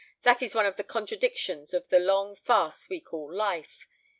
[0.23, 3.87] "That is one of the contradictions of the long farce we call life.